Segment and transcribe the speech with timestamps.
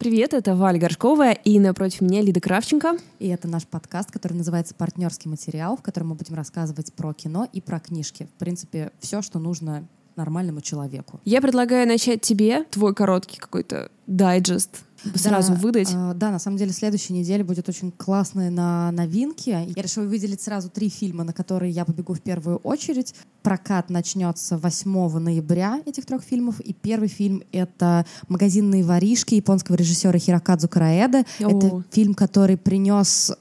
[0.00, 2.96] Привет, это Валя Горшкова, и напротив меня Лида Кравченко.
[3.18, 7.46] И это наш подкаст, который называется «Партнерский материал», в котором мы будем рассказывать про кино
[7.52, 8.26] и про книжки.
[8.34, 9.86] В принципе, все, что нужно
[10.16, 11.20] нормальному человеку.
[11.26, 14.84] Я предлагаю начать тебе твой короткий какой-то дайджест
[15.14, 15.90] сразу да, выдать.
[15.94, 19.50] Э, да, на самом деле следующая неделя будет очень классная на новинки.
[19.50, 23.14] Я решила выделить сразу три фильма, на которые я побегу в первую очередь.
[23.42, 26.60] Прокат начнется 8 ноября этих трех фильмов.
[26.60, 31.24] И первый фильм— это «Магазинные воришки» японского режиссера Хирокадзу Караэда.
[31.40, 31.50] О.
[31.50, 33.34] Это фильм, который принес э,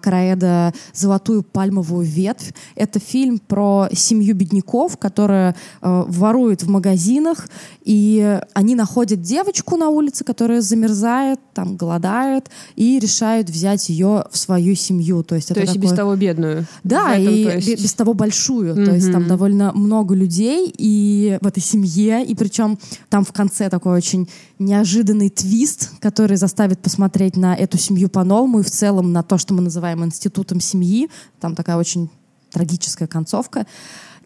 [0.00, 2.52] Караэда золотую пальмовую ветвь.
[2.76, 7.48] Это фильм про семью бедняков, которая э, ворует в магазинах,
[7.84, 14.36] и они находят девочку на улице, которая замерзает, там голодает, и решают взять ее в
[14.36, 15.22] свою семью.
[15.22, 15.90] То есть, то это есть такое...
[15.90, 16.66] без того бедную.
[16.84, 17.82] Да, этом, и есть...
[17.82, 18.74] без того большую.
[18.74, 18.84] Mm-hmm.
[18.84, 23.68] То есть там довольно много людей и в этой семье, и причем там в конце
[23.70, 29.22] такой очень неожиданный твист, который заставит посмотреть на эту семью по-новому и в целом на
[29.22, 31.08] то, что мы называем институтом семьи.
[31.40, 32.10] Там такая очень
[32.50, 33.66] трагическая концовка.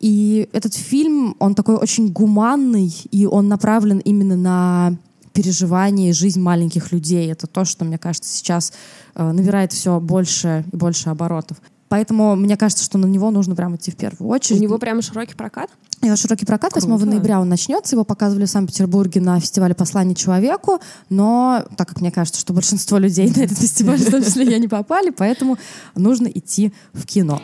[0.01, 4.97] И этот фильм, он такой очень гуманный, и он направлен именно на
[5.41, 7.33] переживание и жизнь маленьких людей.
[7.33, 8.75] Это то, что, мне кажется, сейчас
[9.15, 11.57] э, набирает все больше и больше оборотов.
[11.89, 14.61] Поэтому мне кажется, что на него нужно прямо идти в первую очередь.
[14.61, 15.71] У него прямо широкий прокат?
[16.03, 16.73] Его широкий прокат.
[16.73, 16.87] Круто.
[16.87, 17.97] 8 ноября он начнется.
[17.97, 20.79] Его показывали в Санкт-Петербурге на фестивале «Послание человеку».
[21.09, 24.59] Но, так как мне кажется, что большинство людей на этот фестиваль, в том числе я,
[24.59, 25.57] не попали, поэтому
[25.95, 27.41] нужно идти в кино.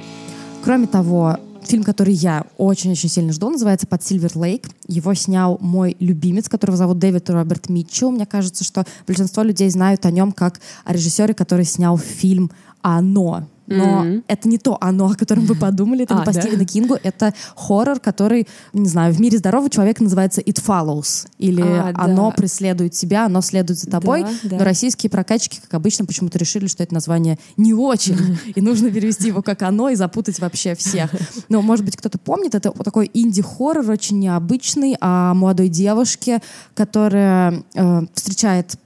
[0.62, 4.68] Кроме того, Фильм, который я очень-очень сильно жду, называется «Под Сильвер Лейк».
[4.86, 8.12] Его снял мой любимец, которого зовут Дэвид Роберт Митчелл.
[8.12, 13.48] Мне кажется, что большинство людей знают о нем как о режиссере, который снял фильм «Оно»
[13.66, 14.24] но mm-hmm.
[14.28, 16.40] это не то оно, о котором вы подумали, это а, не по да?
[16.40, 21.62] Стивену Кингу, это хоррор, который, не знаю, в мире здорового человека называется It Follows, или
[21.62, 22.36] а, оно да.
[22.36, 24.56] преследует тебя, оно следует за тобой, да, да.
[24.58, 29.28] но российские прокатчики, как обычно, почему-то решили, что это название не очень, и нужно перевести
[29.28, 31.10] его как оно и запутать вообще всех.
[31.48, 36.40] Но, может быть, кто-то помнит, это такой инди-хоррор, очень необычный, о молодой девушке,
[36.74, 38.76] которая э, встречает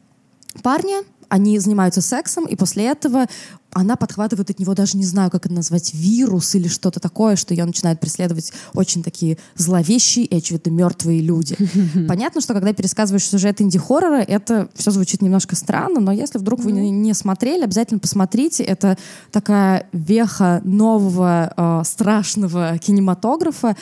[0.63, 3.27] парня, они занимаются сексом, и после этого
[3.73, 7.55] она подхватывает от него даже не знаю, как это назвать, вирус или что-то такое, что
[7.55, 11.57] ее начинают преследовать очень такие зловещие и, очевидно, мертвые люди.
[12.09, 16.73] Понятно, что когда пересказываешь сюжет инди-хоррора, это все звучит немножко странно, но если вдруг вы
[16.73, 18.65] не смотрели, обязательно посмотрите.
[18.65, 18.99] Это
[19.31, 23.77] такая веха нового э, страшного кинематографа.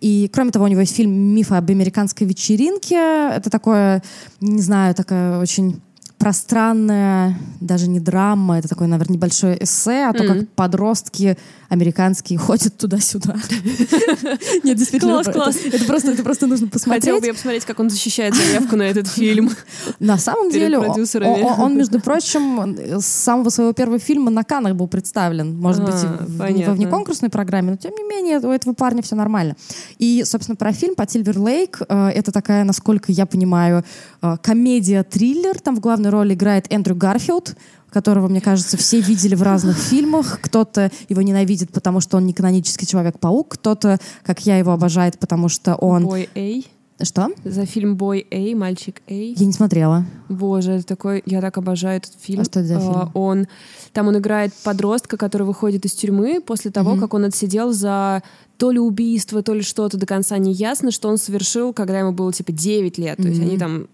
[0.00, 2.96] И, кроме того, у него есть фильм «Миф об американской вечеринке».
[3.34, 4.02] Это такое,
[4.40, 5.80] не знаю, такая очень
[6.18, 10.38] пространная, даже не драма, это такое, наверное, небольшое эссе о том, mm-hmm.
[10.40, 13.34] как подростки американские ходят туда-сюда.
[14.62, 15.22] Нет, действительно.
[15.22, 15.56] Класс, класс.
[15.64, 17.04] Это просто, это просто нужно посмотреть.
[17.04, 19.50] Хотела бы я посмотреть, как он защищает заявку на этот фильм.
[19.98, 25.58] На самом деле, он, между прочим, с самого своего первого фильма на Канах был представлен.
[25.58, 29.56] Может быть, а, во внеконкурсной программе, но тем не менее, у этого парня все нормально.
[29.98, 33.84] И, собственно, про фильм по Сильвер Лейк, это такая, насколько я понимаю,
[34.22, 35.60] э, комедия-триллер.
[35.60, 37.54] Там в главной роли играет Эндрю Гарфилд,
[37.90, 40.40] которого, мне кажется, все видели в разных фильмах.
[40.40, 45.48] Кто-то его ненавидит, потому что он не канонический Человек-паук, кто-то, как я, его обожает, потому
[45.48, 46.04] что он...
[46.04, 46.66] Бой Эй.
[47.00, 47.28] Что?
[47.44, 49.32] За фильм «Бой Эй», «Мальчик Эй».
[49.36, 50.04] Я не смотрела.
[50.28, 51.22] Боже, это такой...
[51.26, 52.40] Я так обожаю этот фильм.
[52.40, 52.92] А что это за фильм?
[52.92, 53.46] Uh, он...
[53.92, 57.00] Там он играет подростка, который выходит из тюрьмы после того, mm-hmm.
[57.00, 58.24] как он отсидел за
[58.56, 62.10] то ли убийство, то ли что-то до конца не ясно, что он совершил, когда ему
[62.10, 63.18] было типа 9 лет.
[63.18, 63.22] Mm-hmm.
[63.22, 63.86] То есть они там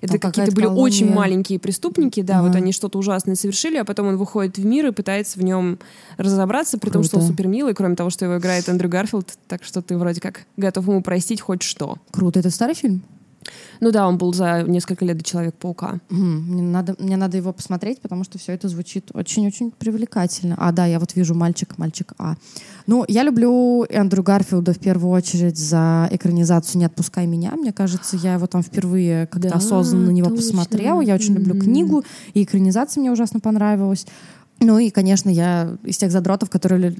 [0.00, 0.84] это какие-то были колония.
[0.84, 2.48] очень маленькие преступники, да, ага.
[2.48, 5.78] вот они что-то ужасное совершили, а потом он выходит в мир и пытается в нем
[6.16, 6.92] разобраться, при Круто.
[6.94, 9.96] том, что он супер милый, кроме того, что его играет Эндрю Гарфилд, так что ты
[9.96, 11.96] вроде как готов ему простить хоть что.
[12.10, 12.40] Круто.
[12.40, 13.02] Это старый фильм?
[13.80, 16.00] Ну да, он был за несколько лет до Человека-паука.
[16.08, 20.56] Mm, мне, надо, мне надо его посмотреть, потому что все это звучит очень-очень привлекательно.
[20.58, 22.36] А, да, я вот вижу мальчик, мальчик А.
[22.86, 27.52] Ну, я люблю Эндрю Гарфилда в первую очередь за экранизацию «Не отпускай меня».
[27.52, 30.42] Мне кажется, я его там впервые как-то да, осознанно на него точно.
[30.42, 31.00] посмотрела.
[31.00, 31.38] Я очень mm-hmm.
[31.38, 32.04] люблю книгу,
[32.34, 34.06] и экранизация мне ужасно понравилась.
[34.62, 36.94] Ну и, конечно, я из тех задротов, которые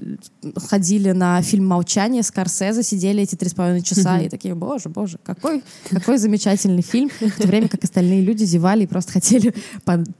[0.69, 5.17] ходили на фильм «Молчание» Скорсезе, сидели эти три с половиной часа и такие, боже, боже,
[5.23, 9.55] какой, какой замечательный фильм, в то время как остальные люди зевали и просто хотели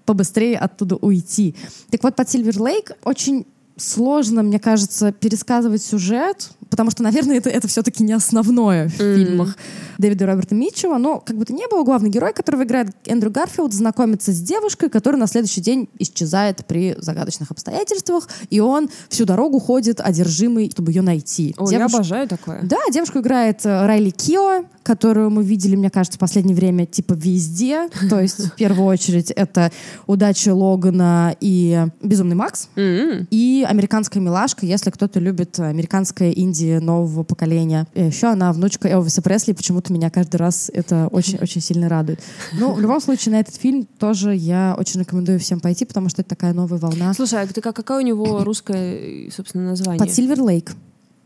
[0.05, 1.55] побыстрее оттуда уйти.
[1.89, 3.45] Так вот, под «Сильвер Лейк» очень
[3.77, 9.15] сложно, мне кажется, пересказывать сюжет, потому что, наверное, это, это все-таки не основное в mm.
[9.15, 9.57] фильмах
[9.97, 10.97] Дэвида Роберта Митчелла.
[10.97, 14.89] Но как бы то ни было, главный герой, которого играет Эндрю Гарфилд, знакомится с девушкой,
[14.89, 20.91] которая на следующий день исчезает при загадочных обстоятельствах, и он всю дорогу ходит одержимый, чтобы
[20.91, 21.55] ее найти.
[21.57, 21.71] О, Девуш...
[21.71, 22.61] я обожаю такое.
[22.63, 27.13] Да, девушку играет э, Райли Кио, которую мы видели, мне кажется, в последнее время типа
[27.13, 27.89] везде.
[28.09, 29.71] То есть в первую очередь это
[30.07, 32.69] «Удача Логана» и «Безумный Макс».
[32.75, 33.27] М-м.
[33.31, 37.87] И «Американская милашка», если кто-то любит американское инди нового поколения.
[37.93, 42.19] И еще она внучка Элвиса Пресли, почему-то меня каждый раз это очень-очень сильно радует.
[42.53, 46.21] Ну, в любом случае, на этот фильм тоже я очень рекомендую всем пойти, потому что
[46.21, 47.13] это такая новая волна.
[47.13, 49.99] Слушай, а ты, как- какое у него русское, собственно, название?
[49.99, 50.73] Под Сильвер Лейк.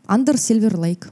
[0.06, 1.08] Under Silver Lake.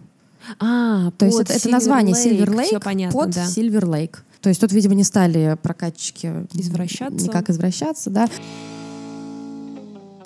[0.59, 3.47] А, То есть это, это название Silver Lake, Lake понятно, под да.
[3.47, 4.17] Silver Lake.
[4.41, 7.27] То есть тут, видимо, не стали прокатчики Извращаться.
[7.27, 8.29] никак извращаться, да.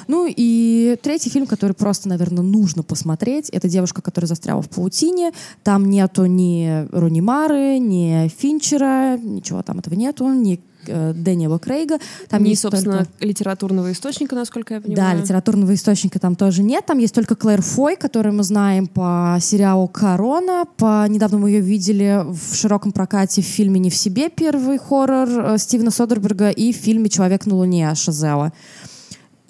[0.09, 5.33] Ну и третий фильм, который просто, наверное, нужно посмотреть, это «Девушка, которая застряла в паутине».
[5.63, 11.99] Там нету ни Руни Мары, ни Финчера, ничего там этого нету, ни э, Дэниела Крейга.
[12.29, 15.21] Там Не, есть собственно, только- литературного источника, насколько я да, понимаю.
[15.21, 16.87] литературного источника там тоже нет.
[16.87, 20.65] Там есть только Клэр Фой, которую мы знаем по сериалу «Корона».
[20.77, 21.06] По...
[21.09, 25.59] Недавно мы ее видели в широком прокате в фильме «Не в себе» первый хоррор э,
[25.59, 28.53] Стивена Содерберга и в фильме «Человек на Луне» Шазела.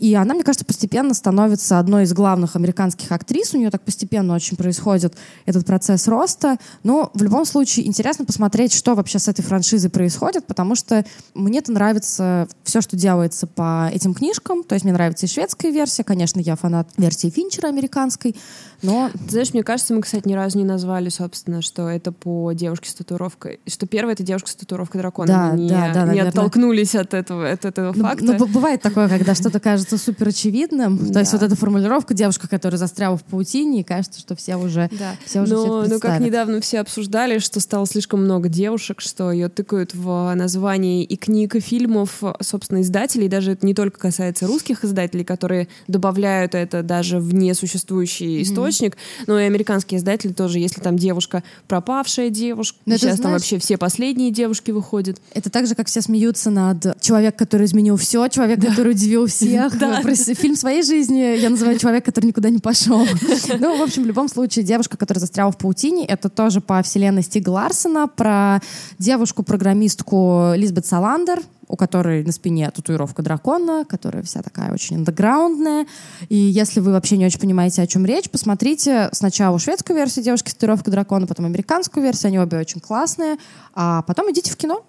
[0.00, 3.52] И она, мне кажется, постепенно становится одной из главных американских актрис.
[3.52, 5.14] У нее так постепенно очень происходит
[5.44, 6.56] этот процесс роста.
[6.82, 11.04] Но в любом случае интересно посмотреть, что вообще с этой франшизой происходит, потому что
[11.34, 14.64] мне-то нравится все, что делается по этим книжкам.
[14.64, 16.02] То есть мне нравится и шведская версия.
[16.02, 18.34] Конечно, я фанат версии Финчера американской.
[18.82, 22.52] Но Ты знаешь, мне кажется, мы, кстати, ни разу не назвали, собственно, что это по
[22.52, 23.60] девушке с татуировкой.
[23.66, 25.26] Что первая— это девушка с татуировкой дракона.
[25.28, 26.30] Да, Мы не, да, да, не наверное.
[26.30, 28.24] оттолкнулись от этого, от этого Ну, факта.
[28.24, 31.12] ну, бывает такое, когда что-то кажется супер очевидным.
[31.12, 34.88] То есть вот эта формулировка девушка, которая застряла в паутине, и кажется, что все уже,
[34.98, 35.14] Да.
[35.24, 36.20] все уже но, но как представят.
[36.20, 41.54] недавно все обсуждали, что стало слишком много девушек, что ее тыкают в названии и книг,
[41.56, 43.28] и фильмов, собственно, издателей.
[43.28, 48.96] Даже это не только касается русских издателей, которые добавляют это даже в несуществующий источник,
[49.26, 50.58] но и американские издатели тоже.
[50.58, 55.20] Если там девушка пропавшая девушка, Но это сейчас там знаешь- вообще все последние девушки выходят.
[55.34, 59.78] Это так же, как все смеются над человек, который изменил все, человек, который удивил всех.
[59.78, 60.02] Да.
[60.02, 63.06] Фильм своей жизни я называю человек, который никуда не пошел.
[63.58, 67.22] Ну, в общем, в любом случае, девушка, которая застряла в паутине, это тоже по вселенной
[67.22, 68.60] Стига Ларсона, про
[68.98, 71.40] девушку-программистку Лизбет Саландер,
[71.70, 75.86] у которой на спине татуировка дракона, которая вся такая очень андеграундная.
[76.28, 80.50] И если вы вообще не очень понимаете, о чем речь, посмотрите сначала шведскую версию девушки
[80.50, 83.36] с татуировкой дракона, потом американскую версию, они обе очень классные,
[83.74, 84.84] а потом идите в кино.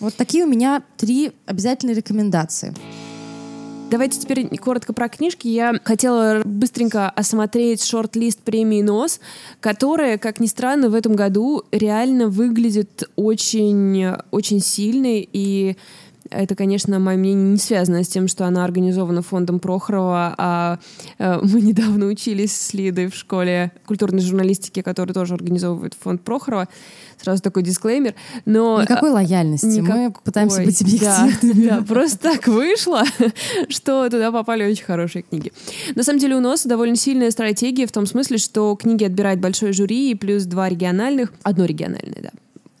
[0.00, 2.74] Вот такие у меня три обязательные рекомендации.
[3.92, 5.48] Давайте теперь коротко про книжки.
[5.48, 9.20] Я хотела быстренько осмотреть шорт-лист премии НОС,
[9.60, 15.76] которая, как ни странно, в этом году реально выглядит очень, очень сильной и
[16.30, 20.78] это, конечно, мое мнение не связано с тем, что она организована фондом Прохорова, а
[21.18, 26.68] э, мы недавно учились с Лидой в школе культурной журналистики, которую тоже организовывает фонд Прохорова.
[27.20, 28.14] Сразу такой дисклеймер.
[28.46, 29.66] Но Никакой лояльности.
[29.66, 30.10] Мы Никакой.
[30.24, 31.68] пытаемся быть Да, объективными.
[31.68, 33.04] Да, просто так вышло,
[33.68, 35.52] что туда попали очень хорошие книги.
[35.94, 39.72] На самом деле у НОСа довольно сильная стратегия в том смысле, что книги отбирает большое
[39.72, 41.32] жюри и плюс два региональных.
[41.42, 42.30] Одно региональное, да.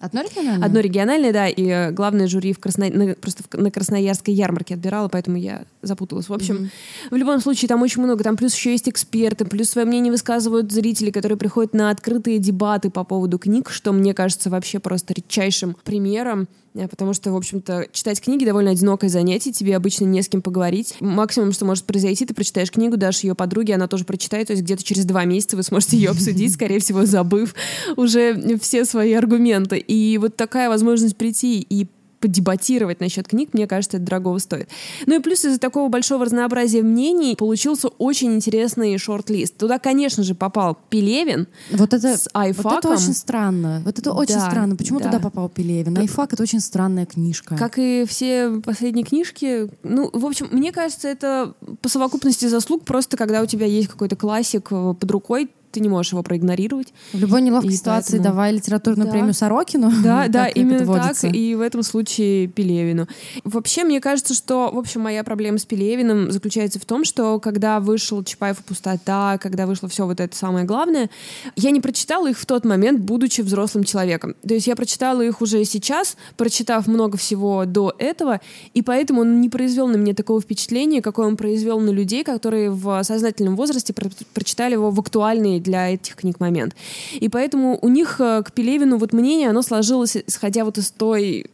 [0.02, 0.66] Одно региональное?
[0.66, 2.90] Одно региональное, да, и э, главное жюри в Красно...
[2.90, 6.28] на- просто в- на Красноярской ярмарке отбирала, поэтому я запуталась.
[6.28, 6.70] В общем,
[7.10, 10.72] в любом случае там очень много, там плюс еще есть эксперты, плюс свое мнение высказывают
[10.72, 15.76] зрители, которые приходят на открытые дебаты по поводу книг, что мне кажется вообще просто редчайшим
[15.84, 16.48] примером,
[16.90, 20.96] потому что, в общем-то, читать книги довольно одинокое занятие, тебе обычно не с кем поговорить.
[21.00, 24.62] Максимум, что может произойти, ты прочитаешь книгу, дашь ее подруге, она тоже прочитает, то есть
[24.62, 27.54] где-то через два месяца вы сможете ее обсудить, скорее всего, забыв
[27.96, 29.78] уже все свои аргументы.
[29.78, 31.86] И вот такая возможность прийти и
[32.22, 34.68] подебатировать насчет книг, мне кажется, это дорогого стоит.
[35.06, 39.56] Ну и плюс из-за такого большого разнообразия мнений получился очень интересный шорт-лист.
[39.58, 42.92] Туда, конечно же, попал Пелевин Вот это, с вот это айфаком.
[42.92, 43.82] очень странно.
[43.84, 44.76] Вот это очень Да, странно.
[44.76, 45.06] Почему да.
[45.06, 45.98] туда попал Пелевин?
[45.98, 47.56] Айфак— это очень странная книжка.
[47.56, 49.68] Как и все последние книжки.
[49.82, 54.14] Ну, в общем, мне кажется, это по совокупности заслуг просто, когда у тебя есть какой-то
[54.16, 56.92] классик э, под рукой, ты не можешь его проигнорировать.
[57.12, 59.12] В любой неловкой И ситуации поэтому- давай литературную Да.
[59.12, 59.90] премию Сорокину.
[60.04, 61.16] Да, да, именно так.
[61.24, 63.08] И в этом случае Пелевину.
[63.44, 67.80] Вообще, мне кажется, что, в общем, моя проблема с Пелевиным заключается в том, что когда
[67.80, 71.10] вышел Чапаев и пустота, когда вышло все вот это самое главное,
[71.56, 74.34] я не прочитала их в тот момент, будучи взрослым человеком.
[74.46, 78.40] То есть я прочитала их уже сейчас, прочитав много всего до этого,
[78.74, 82.70] и поэтому он не произвел на меня такого впечатления, какое он произвел на людей, которые
[82.70, 86.74] в сознательном возрасте про- прочитали его в актуальный для этих книг момент.
[87.14, 91.46] И поэтому у них э, к Пелевину вот мнение, оно сложилось, исходя вот из той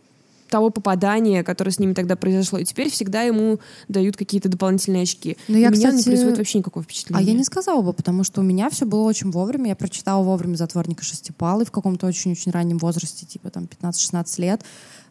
[0.48, 2.58] того попадания, которое с ними тогда произошло.
[2.58, 5.36] И теперь всегда ему дают какие-то дополнительные очки.
[5.46, 5.96] Но я, меня кстати...
[5.96, 7.20] не производит вообще никакого впечатления.
[7.20, 9.68] А я не сказала бы, потому что у меня все было очень вовремя.
[9.68, 14.62] Я прочитала вовремя «Затворника Шестипалы» в каком-то очень-очень раннем возрасте, типа там 15-16 лет.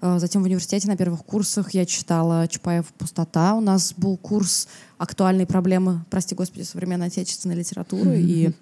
[0.02, 3.56] Э, затем в университете на первых курсах я читала Чапаев «Пустота».
[3.56, 8.18] У нас был курс «Актуальные проблемы, прости господи, современной отечественной литературы».
[8.18, 8.22] Mm-hmm.
[8.22, 8.54] И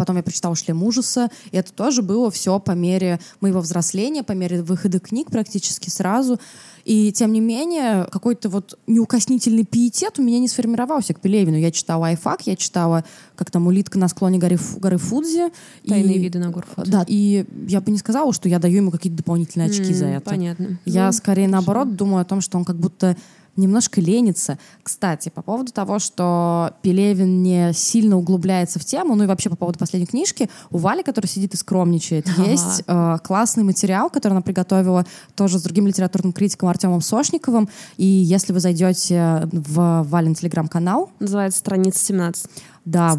[0.00, 4.32] Потом я прочитала «Шлем ужаса», и это тоже было все по мере моего взросления, по
[4.32, 6.40] мере выхода книг практически сразу.
[6.86, 11.58] И тем не менее, какой-то вот неукоснительный пиетет у меня не сформировался к Пелевину.
[11.58, 13.04] Я читала «Айфак», я читала,
[13.36, 15.50] как там, «Улитка на склоне горы, горы Фудзи».
[15.86, 16.90] «Тайные и, виды на гору Фудзи».
[16.90, 20.06] Да, и я бы не сказала, что я даю ему какие-то дополнительные очки mm, за
[20.06, 20.30] это.
[20.30, 20.80] Понятно.
[20.86, 21.52] Я ну, скорее хорошо.
[21.52, 23.18] наоборот думаю о том, что он как будто
[23.56, 24.58] немножко ленится.
[24.82, 29.56] Кстати, по поводу того, что Пелевин не сильно углубляется в тему, ну и вообще по
[29.56, 32.50] поводу последней книжки, у Вали, которая сидит и скромничает, ага.
[32.50, 35.04] есть э, классный материал, который она приготовила
[35.34, 37.68] тоже с другим литературным критиком Артемом Сошниковым.
[37.96, 41.10] И если вы зайдете в Валин телеграм-канал...
[41.18, 42.50] Называется страница 17
[42.84, 43.18] да,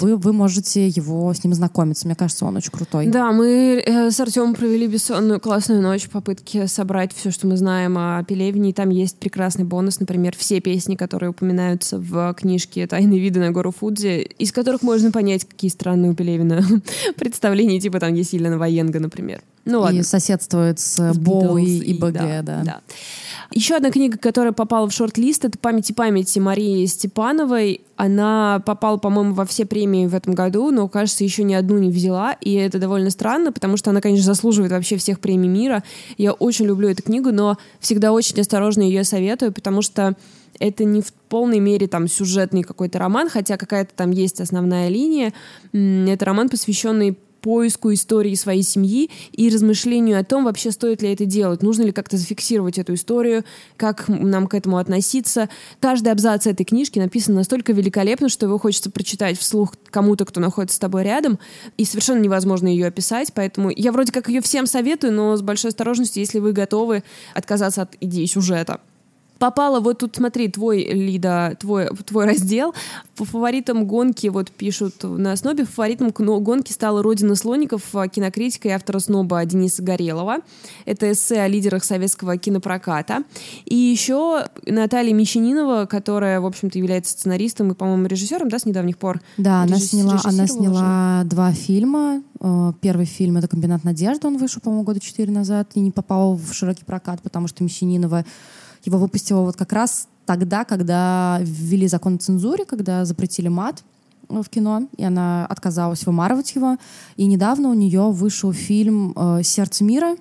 [0.00, 2.06] вы, вы можете его с ним знакомиться.
[2.06, 3.06] Мне кажется, он очень крутой.
[3.06, 7.56] Да, мы э, с Артемом провели бессонную классную ночь в попытке собрать все, что мы
[7.56, 8.70] знаем о Пелевине.
[8.70, 13.50] И там есть прекрасный бонус, например, все песни, которые упоминаются в книжке «Тайные виды на
[13.50, 16.62] гору Фудзи», из которых можно понять, какие странные у Пелевина
[17.16, 19.42] представления, типа там есть Елена Военга, например.
[19.64, 19.98] Ну, ладно.
[19.98, 22.42] И соседствует с, с Боуи и БГ, да.
[22.42, 22.62] да.
[22.64, 22.80] да.
[23.54, 27.82] Еще одна книга, которая попала в шорт-лист, это «Память и памяти» Марии Степановой.
[27.94, 31.88] Она попала, по-моему, во все премии в этом году, но, кажется, еще ни одну не
[31.90, 32.32] взяла.
[32.40, 35.84] И это довольно странно, потому что она, конечно, заслуживает вообще всех премий мира.
[36.18, 40.16] Я очень люблю эту книгу, но всегда очень осторожно ее советую, потому что
[40.58, 45.32] это не в полной мере там сюжетный какой-то роман, хотя какая-то там есть основная линия.
[45.72, 51.26] Это роман, посвященный поиску истории своей семьи и размышлению о том, вообще стоит ли это
[51.26, 53.44] делать, нужно ли как-то зафиксировать эту историю,
[53.76, 55.50] как нам к этому относиться.
[55.78, 60.76] Каждый абзац этой книжки написан настолько великолепно, что его хочется прочитать вслух кому-то, кто находится
[60.76, 61.38] с тобой рядом,
[61.76, 65.68] и совершенно невозможно ее описать, поэтому я вроде как ее всем советую, но с большой
[65.68, 67.02] осторожностью, если вы готовы
[67.34, 68.80] отказаться от идеи сюжета
[69.38, 72.74] попала вот тут, смотри, твой, Лида, твой, твой раздел.
[73.16, 78.98] По фаворитам гонки, вот пишут на основе, фаворитом гонки стала «Родина слоников» кинокритика и автора
[78.98, 80.38] сноба Дениса Горелова.
[80.84, 83.22] Это эссе о лидерах советского кинопроката.
[83.64, 88.98] И еще Наталья Мещанинова, которая, в общем-то, является сценаристом и, по-моему, режиссером, да, с недавних
[88.98, 89.20] пор?
[89.36, 91.28] Да, она сняла, она сняла уже.
[91.28, 92.22] два фильма.
[92.40, 96.36] Э, первый фильм— это «Комбинат надежды», он вышел, по-моему, года четыре назад и не попал
[96.36, 98.24] в широкий прокат, потому что Мещанинова
[98.84, 103.82] его выпустила вот как раз тогда, когда ввели закон о цензуре, когда запретили мат
[104.28, 106.76] в кино, и она отказалась вымарывать его.
[107.16, 110.16] И недавно у нее вышел фильм э, «Сердце мира»,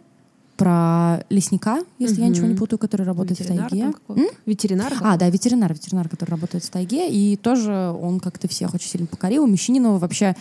[0.56, 2.22] про лесника, если угу.
[2.22, 4.30] я ничего не путаю, который работает ветеринар в тайге.
[4.46, 4.94] Ветеринар?
[5.02, 7.10] А, да, ветеринар, ветеринар, который работает в тайге.
[7.10, 9.48] И тоже он как-то всех очень сильно покорил.
[9.48, 10.36] Мещанинова вообще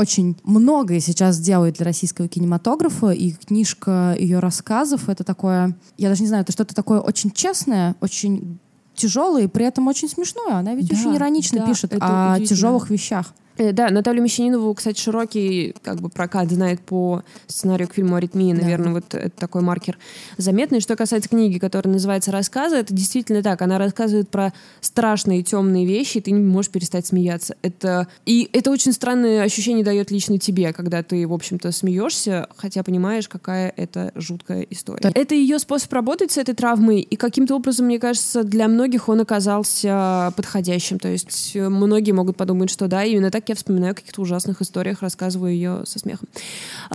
[0.00, 6.22] очень многое сейчас делает для российского кинематографа, и книжка ее рассказов— это такое, я даже
[6.22, 8.58] не знаю, это что-то такое очень честное, очень
[8.94, 10.54] тяжелое, и при этом очень смешное.
[10.54, 13.34] Она ведь да, очень иронично да, пишет о тяжелых вещах.
[13.56, 18.54] Э, да, Наталью Мещанинову, кстати, широкий как бы прокат знает по сценарию к фильму «Аритмия»,
[18.54, 18.92] наверное, да.
[18.92, 19.98] вот это такой маркер
[20.36, 20.80] заметный.
[20.80, 23.60] Что касается книги, которая называется «Рассказы», это действительно так.
[23.62, 27.56] Она рассказывает про страшные темные вещи, и ты не можешь перестать смеяться.
[27.62, 28.08] Это...
[28.24, 33.28] И это очень странное ощущение дает лично тебе, когда ты, в общем-то, смеешься, хотя понимаешь,
[33.28, 35.00] какая это жуткая история.
[35.02, 35.12] Да.
[35.14, 39.20] Это ее способ работать с этой травмой, и каким-то образом, мне кажется, для многих он
[39.20, 40.98] оказался подходящим.
[40.98, 45.02] То есть многие могут подумать, что да, именно так я вспоминаю о каких-то ужасных историях,
[45.02, 46.28] рассказываю ее со смехом.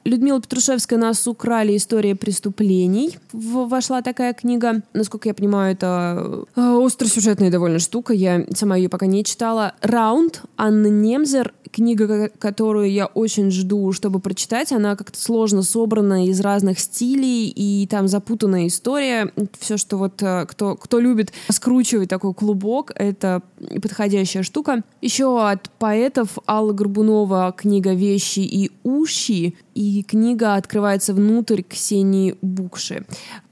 [0.04, 1.78] Людмила Петрушевская «Нас украли.
[1.78, 3.18] История преступлений».
[3.32, 4.82] Вошла такая книга.
[4.94, 8.14] Насколько я понимаю, это э, остросюжетная довольно штука.
[8.14, 9.74] Я сама ее пока не читала.
[9.82, 14.72] «Раунд» Анна Немзер книга, которую я очень жду, чтобы прочитать.
[14.72, 19.34] Она как-то сложно собрана из разных стилей, и там запутанная история.
[19.60, 23.42] Все, что вот э, кто, кто любит скручивать такой клубок, это
[23.82, 24.84] подходящая штука.
[25.02, 33.06] Еще от поэтов Алла Горбунова книга «Вещи и уши» и книга открывается внутрь Ксении Букши.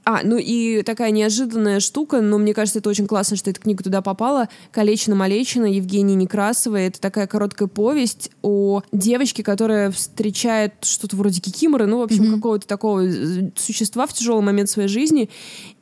[0.06, 3.82] А, ну и такая неожиданная штука, но мне кажется, это очень классно, что эта книга
[3.82, 4.48] туда попала.
[4.70, 6.86] «Калечина-малечина» Евгении Некрасовой.
[6.86, 12.34] Это такая короткая повесть о девочке, которая встречает что-то вроде кикиморы, ну, в общем, mm-hmm.
[12.34, 13.08] какого-то такого
[13.56, 15.30] существа в тяжелый момент своей жизни.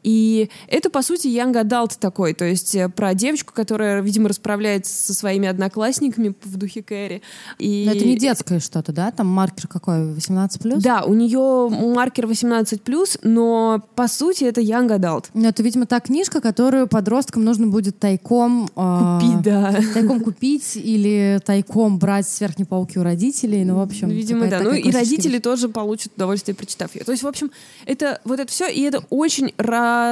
[0.02, 4.92] И это, по сути, young adult такой, то есть э, про девочку, которая, видимо, расправляется
[4.92, 7.22] со своими одноклассниками в духе Кэрри.
[7.58, 7.84] И...
[7.86, 9.10] Но это не детское что-то, да?
[9.10, 10.12] Там маркер какой?
[10.12, 10.80] 18+.
[10.80, 15.26] Да, у нее маркер 18+, но, по сути, это young adult.
[15.34, 18.68] Ну, это, видимо, та книжка, которую подросткам нужно будет тайком...
[18.76, 19.74] Э, купить, да.
[19.94, 23.64] Тайком купить или тайком брать с верхней полки у родителей.
[23.64, 24.60] Ну, в общем, Видимо, да.
[24.60, 27.04] Ну, и родители тоже получат удовольствие, прочитав ее.
[27.04, 27.50] То есть, в общем,
[27.86, 29.52] это вот это все, и это очень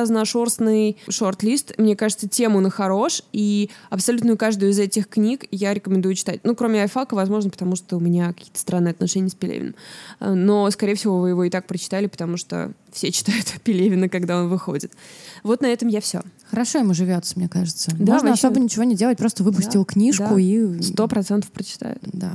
[0.00, 1.74] разношерстный шорт-лист.
[1.78, 6.40] Мне кажется, тему он хорош, и абсолютно каждую из этих книг я рекомендую читать.
[6.44, 9.74] Ну, кроме Айфака, возможно, потому что у меня какие-то странные отношения с Пелевиным.
[10.20, 14.48] Но, скорее всего, вы его и так прочитали, потому что все читают Пелевина, когда он
[14.48, 14.92] выходит.
[15.42, 16.22] Вот на этом я все.
[16.50, 17.90] Хорошо ему живется, мне кажется.
[17.98, 18.46] Да, Можно вообще...
[18.46, 20.40] особо ничего не делать, просто выпустил да, книжку да.
[20.40, 20.82] и...
[20.82, 22.00] Сто процентов прочитают.
[22.02, 22.32] Да.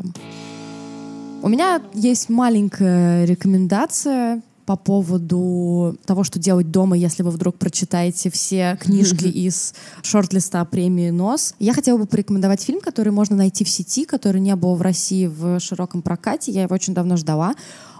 [1.42, 8.29] У меня есть маленькая рекомендация по поводу того, что делать дома, если вы вдруг прочитаете
[8.29, 11.53] все книжки из шорт-листа премии «Нос».
[11.60, 15.27] Я хотела бы порекомендовать фильм, который можно найти в сети, который не был в России
[15.27, 16.51] в широком прокате.
[16.51, 17.53] Я его очень давно ждала.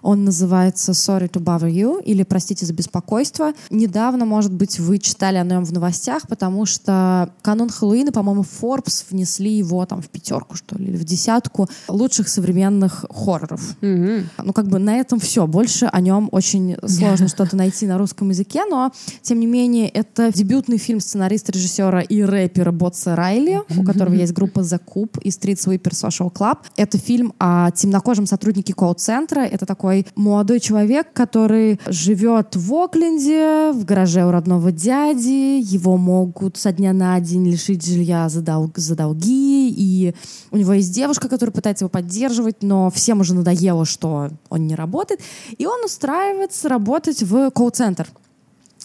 [0.06, 3.54] Он называется «Sorry to bother you» или «Простите за беспокойство».
[3.72, 9.06] Недавно, может быть, вы читали о нем в новостях, потому что канун Хэллоуина, по-моему, Forbes
[9.10, 13.76] внесли его там в пятерку, что ли, или в десятку лучших современных хорроров.
[13.82, 14.26] Mm-hmm.
[14.44, 15.48] Ну, как бы на этом все.
[15.48, 18.92] Больше о нем очень сложно что-то найти на русском языке, но,
[19.24, 24.34] тем не менее, это дебютный фильм сценариста, режиссера и рэпера Ботса Райли, у которого есть
[24.34, 26.60] группа The Coop и Street Sweeper Social Club.
[26.76, 29.40] Это фильм о темнокожем сотруднике колл-центра.
[29.40, 35.62] Это такой такой молодой человек, который живет в Окленде, в гараже у родного дяди.
[35.62, 39.70] Его могут со дня на день лишить жилья за, дол- за долги.
[39.70, 40.14] И
[40.52, 44.76] у него есть девушка, которая пытается его поддерживать, но всем уже надоело, что он не
[44.76, 45.22] работает.
[45.58, 48.08] И он устраивается работать в колл-центр.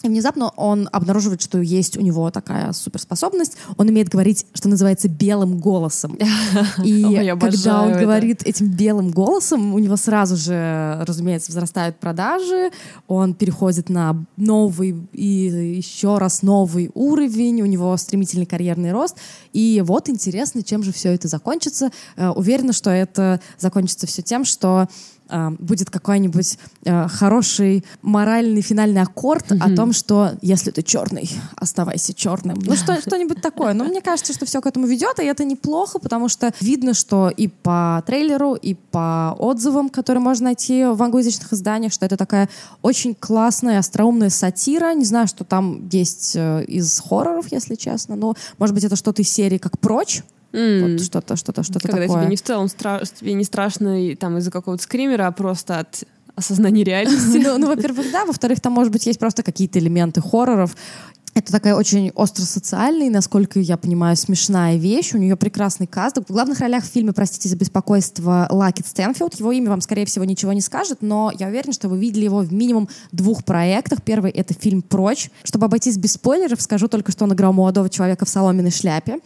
[0.03, 3.57] И внезапно он обнаруживает, что есть у него такая суперспособность.
[3.77, 6.17] Он умеет говорить, что называется, белым голосом.
[6.83, 8.01] И Ой, когда он это.
[8.01, 12.71] говорит этим белым голосом, у него сразу же, разумеется, возрастают продажи,
[13.07, 19.17] он переходит на новый и еще раз новый уровень, у него стремительный карьерный рост.
[19.53, 21.91] И вот интересно, чем же все это закончится.
[22.15, 24.87] Э, уверена, что это закончится все тем, что
[25.59, 29.73] будет какой-нибудь э, хороший моральный финальный аккорд mm-hmm.
[29.73, 32.59] о том, что если ты черный, оставайся черным.
[32.59, 33.73] Ну что, что-нибудь такое.
[33.73, 37.29] Но мне кажется, что все к этому ведет, и это неплохо, потому что видно, что
[37.29, 42.49] и по трейлеру, и по отзывам, которые можно найти в англоязычных изданиях, что это такая
[42.81, 44.93] очень классная, остроумная сатира.
[44.93, 49.21] Не знаю, что там есть э, из хорроров, если честно, но, может быть, это что-то
[49.21, 50.93] из серии как «Прочь», Mm.
[50.93, 52.21] Вот что-то, что-то, что-то Когда такое.
[52.21, 56.03] тебе не в целом стра- тебе не страшно там из-за какого-то скримера, а просто от
[56.35, 57.37] осознания реальности.
[57.43, 58.25] ну, ну, во-первых, да.
[58.25, 60.75] Во-вторых, там, может быть, есть просто какие-то элементы хорроров.
[61.33, 65.13] Это такая очень остро-социальная, насколько я понимаю, смешная вещь.
[65.13, 66.17] У нее прекрасный каст.
[66.17, 69.35] В главных ролях в фильме, простите за беспокойство, Лакет Стэнфилд.
[69.35, 72.39] Его имя вам, скорее всего, ничего не скажет, но я уверена, что вы видели его
[72.39, 74.01] в минимум двух проектах.
[74.03, 75.31] Первый— это фильм «Прочь».
[75.43, 79.19] Чтобы обойтись без спойлеров, скажу только, что он играл молодого человека в соломенной шляпе.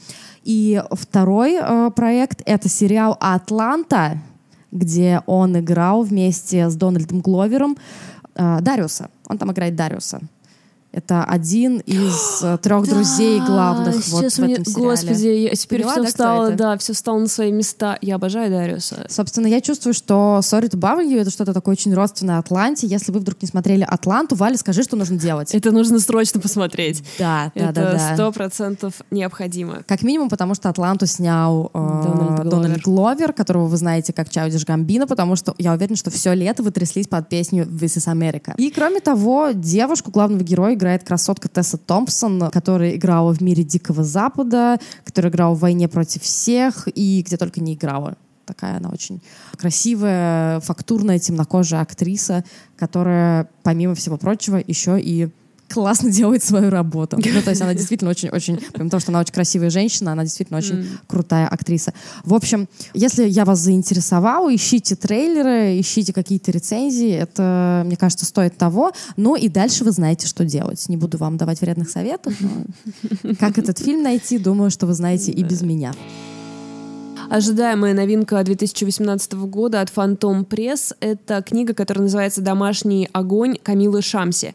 [0.44, 4.20] И второй э, проект— это сериал «Атланта»,
[4.72, 7.78] где он играл вместе с Дональдом Гловером
[8.36, 9.10] э, Дариуса.
[9.28, 10.22] Он там играет Дариуса.
[10.96, 14.64] Это один из э, трех друзей главных вот в этом сериале.
[14.74, 17.98] Господи, я теперь Поняла, все да, встало, да, все встало на свои места.
[18.02, 19.06] Я обожаю Дариуса.
[19.10, 22.88] Собственно, я чувствую, что Sorry to Bother You— это что-то такое очень родственное Атланте.
[22.88, 25.54] Если вы вдруг не смотрели Атланту, Валя, скажи, что нужно делать.
[25.54, 27.04] Это нужно срочно посмотреть.
[27.20, 27.92] Да, да, да.
[27.92, 29.84] Это сто процентов необходимо.
[29.86, 34.64] Как минимум, потому что Атланту снял э, Дональд, Дональд Гловер, которого вы знаете как Чаудиш
[34.66, 38.54] Гамбина, потому что я уверена, что все лето вы тряслись под песню «This is America».
[38.56, 44.04] И, кроме того, девушку главного героя играет красотка Тесса Томпсон, которая играла в «Мире Дикого
[44.04, 48.18] Запада», которая играла в «Войне против всех» и где только не играла.
[48.46, 49.20] Такая она очень
[49.58, 52.46] красивая, фактурная, темнокожая актриса,
[52.78, 55.30] которая, помимо всего прочего, еще и
[55.70, 57.20] классно делает свою работу.
[57.36, 60.58] Ну, то есть она действительно очень-очень, помимо того, что она очень красивая женщина, она действительно
[60.58, 60.88] очень mm.
[61.06, 61.94] крутая актриса.
[62.24, 68.58] В общем, если я вас заинтересовала, ищите трейлеры, ищите какие-то рецензии, это, мне кажется, стоит
[68.58, 68.94] того.
[69.18, 70.88] Ну и дальше вы знаете, что делать.
[70.88, 75.32] Не буду вам давать вредных советов, но как этот фильм найти, думаю, что вы знаете
[75.32, 75.94] и без меня.
[77.30, 84.54] Ожидаемая новинка 2018 года от Phantom Press— это книга, которая называется «Домашний огонь» Камилы Шамси.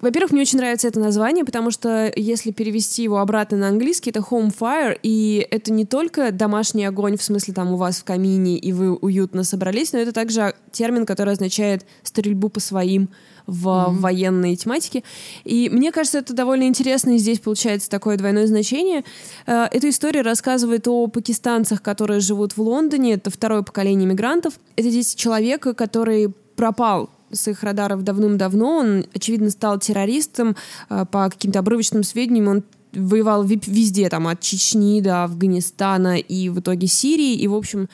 [0.00, 4.20] Во-первых, мне очень нравится это название, потому что если перевести его обратно на английский, это
[4.20, 8.58] home fire, и это не только домашний огонь, в смысле там у вас в камине,
[8.58, 13.08] и вы уютно собрались, но это также термин, который означает стрельбу по своим
[13.46, 13.98] в mm-hmm.
[13.98, 15.02] военной тематике.
[15.44, 19.04] И мне кажется, это довольно интересно, и здесь получается такое двойное значение.
[19.46, 23.14] Э, эта история рассказывает о пакистанцах, которые живут в Лондоне.
[23.14, 24.54] Это второе поколение мигрантов.
[24.76, 28.78] Это здесь человек, который пропал с их радаров давным-давно.
[28.78, 30.56] Он, очевидно, стал террористом.
[30.88, 36.60] Э, по каким-то обрывочным сведениям он воевал везде, там, от Чечни до Афганистана и в
[36.60, 37.34] итоге Сирии.
[37.34, 37.88] И, в общем,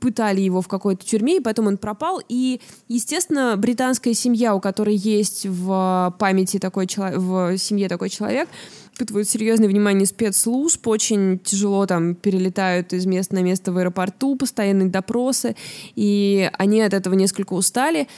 [0.00, 2.22] пытали его в какой-то тюрьме, и потом он пропал.
[2.28, 8.48] И, естественно, британская семья, у которой есть в памяти такой человек, в семье такой человек,
[8.92, 14.88] испытывают серьезное внимание спецслужб, очень тяжело там перелетают из места на место в аэропорту, постоянные
[14.88, 15.54] допросы,
[15.94, 18.08] и они от этого несколько устали.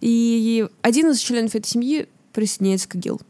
[0.00, 3.20] И один из членов этой семьи присоединяется к ИГИЛ.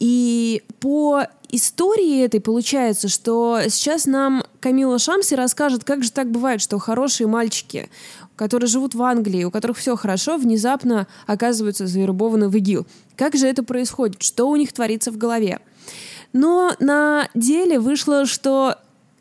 [0.00, 6.60] И по истории этой получается, что сейчас нам Камила Шамси расскажет, как же так бывает,
[6.60, 7.90] что хорошие мальчики,
[8.36, 12.86] которые живут в Англии, у которых все хорошо, внезапно оказываются завербованы в ИГИЛ.
[13.16, 14.22] Как же это происходит?
[14.22, 15.60] Что у них творится в голове?
[16.32, 18.76] Но на деле вышло, что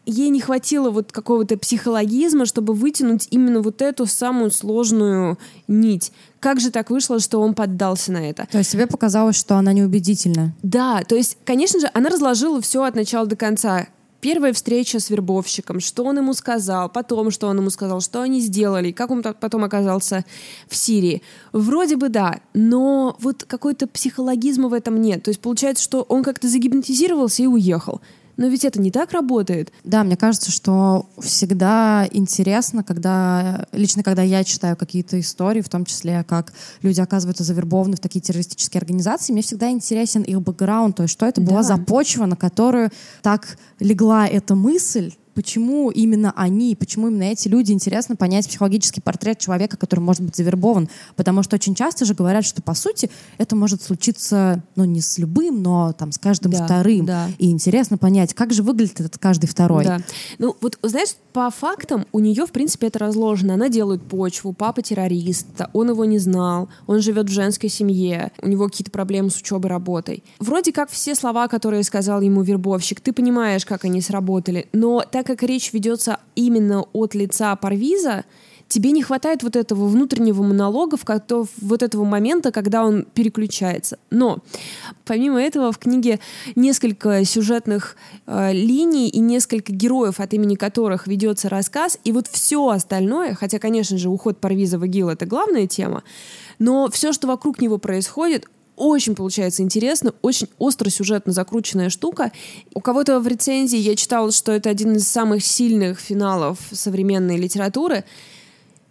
[0.09, 6.11] ей не хватило вот какого-то психологизма, чтобы вытянуть именно вот эту самую сложную нить.
[6.39, 8.47] Как же так вышло, что он поддался на это?
[8.51, 10.53] То есть тебе показалось, что она неубедительна?
[10.63, 13.87] Да, то есть, конечно же, она разложила все от начала до конца.
[14.21, 18.41] Первая встреча с вербовщиком, что он ему сказал, потом, что он ему сказал, что они
[18.41, 20.25] сделали, как он потом оказался
[20.67, 21.21] в Сирии.
[21.53, 25.23] Вроде бы да, но вот какой-то психологизма в этом нет.
[25.23, 28.01] То есть получается, что он как-то загипнотизировался и уехал.
[28.39, 29.73] Но ведь это не так работает.
[29.83, 35.83] Да, мне кажется, что всегда интересно, когда лично когда я читаю какие-то истории, в том
[35.83, 41.03] числе как люди оказываются завербованы в такие террористические организации, мне всегда интересен их бэкграунд, то
[41.03, 41.51] есть что это да.
[41.51, 42.91] была за почва, на которую
[43.23, 49.39] так легла эта мысль, почему именно они, почему именно эти люди, интересно понять психологический портрет
[49.39, 50.89] человека, который может быть завербован.
[51.15, 55.17] Потому что очень часто же говорят, что по сути это может случиться, ну, не с
[55.17, 57.05] любым, но там с каждым да, вторым.
[57.05, 57.29] Да.
[57.37, 59.85] И интересно понять, как же выглядит этот каждый второй.
[59.85, 60.01] Да.
[60.39, 63.53] Ну, вот, знаешь, по фактам у нее, в принципе, это разложено.
[63.53, 68.49] Она делает почву, папа террорист, он его не знал, он живет в женской семье, у
[68.49, 70.21] него какие-то проблемы с учебой, работой.
[70.39, 75.28] Вроде как все слова, которые сказал ему вербовщик, ты понимаешь, как они сработали, но так
[75.29, 78.25] как речь ведется именно от лица Парвиза,
[78.67, 83.99] тебе не хватает вот этого внутреннего монолога, в вот этого момента, когда он переключается.
[84.09, 84.39] Но
[85.05, 86.19] помимо этого в книге
[86.55, 92.67] несколько сюжетных э, линий и несколько героев, от имени которых ведется рассказ, и вот все
[92.69, 96.01] остальное, хотя, конечно же, уход Парвиза в ИГИЛ— это главная тема,
[96.57, 98.47] но все, что вокруг него происходит,
[98.79, 102.31] очень получается интересно, очень остро сюжетно закрученная штука.
[102.73, 108.05] У кого-то в рецензии я читала, что это один из самых сильных финалов современной литературы.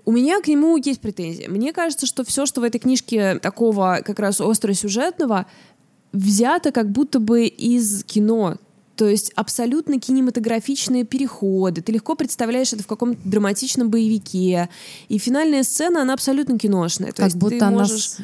[0.04, 1.46] У меня к нему есть претензии.
[1.48, 5.46] Мне кажется, что все, что в этой книжке такого как раз остро-сюжетного,
[6.12, 8.58] взято как будто бы из кино.
[8.98, 11.82] То есть абсолютно кинематографичные переходы.
[11.82, 14.68] Ты легко представляешь это в каком-то драматичном боевике.
[15.08, 17.12] И финальная сцена, она абсолютно киношная.
[17.12, 17.78] То как есть будто ты она...
[17.78, 18.16] можешь...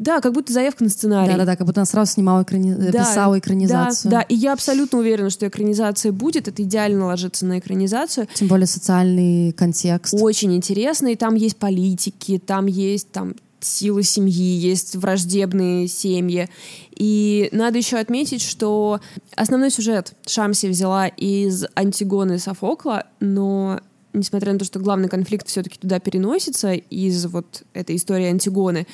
[0.00, 1.30] Да, как будто заявка на сценарий.
[1.30, 2.74] Да-да-да, как будто она сразу снимала, экрани...
[2.74, 4.10] да, писала экранизацию.
[4.10, 6.48] Да, да, и я абсолютно уверена, что экранизация будет.
[6.48, 8.26] Это идеально ложится на экранизацию.
[8.34, 10.12] Тем более социальный контекст.
[10.12, 11.06] Очень интересно.
[11.06, 13.36] И там есть политики, там есть там
[13.66, 16.48] силы семьи, есть враждебные семьи.
[16.96, 19.00] И надо еще отметить, что
[19.34, 23.80] основной сюжет Шамси взяла из Антигоны Софокла, но
[24.12, 28.86] несмотря на то, что главный конфликт все-таки туда переносится из вот этой истории Антигоны,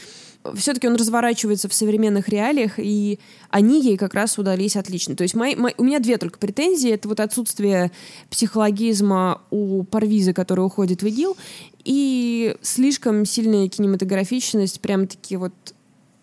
[0.55, 3.19] все-таки он разворачивается в современных реалиях, и
[3.51, 5.15] они ей как раз удались отлично.
[5.17, 6.91] То есть мои, мои, у меня две только претензии.
[6.91, 7.93] Это вот отсутствие
[8.31, 11.37] психологизма у Парвиза, который уходит в ИГИЛ,
[11.85, 15.53] и слишком сильная кинематографичность, прям-таки вот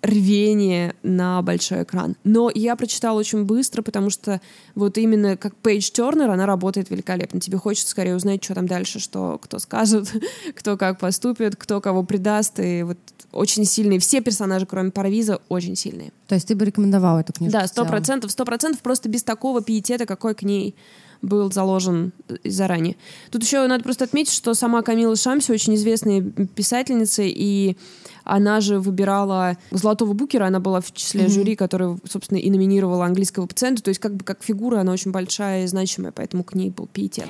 [0.02, 2.16] рвение на большой экран.
[2.24, 4.40] Но я прочитала очень быстро, потому что
[4.76, 7.40] вот именно как Пейдж Тернер, она работает великолепно.
[7.40, 10.12] Тебе хочется скорее узнать, что там дальше, что кто скажет,
[10.56, 12.60] кто как поступит, кто кого предаст.
[12.60, 12.98] И вот
[13.32, 14.00] очень сильные.
[14.00, 16.12] Все персонажи, кроме Парвиза, очень сильные.
[16.28, 17.58] То есть ты бы рекомендовала эту книжку?
[17.58, 18.32] Да, сто процентов.
[18.32, 20.76] Сто процентов просто без такого пиетета, какой к ней
[21.22, 22.12] был заложен
[22.44, 22.96] заранее.
[23.32, 27.76] Тут еще надо просто отметить, что сама Камила Шамси очень известная писательница, и
[28.24, 31.30] она же выбирала Золотого Букера, она была в числе mm-hmm.
[31.30, 35.12] жюри, которая, собственно, и номинировала английского пациента, то есть как бы как фигура она очень
[35.12, 37.28] большая и значимая, поэтому к ней был пиетет.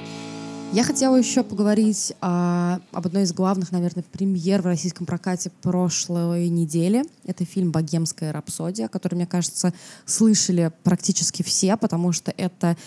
[0.71, 6.47] Я хотела еще поговорить о, об одной из главных, наверное, премьер в российском прокате прошлой
[6.47, 7.03] недели.
[7.25, 9.73] Это фильм «Богемская рапсодия», который, мне кажется,
[10.05, 12.77] слышали практически все, потому что это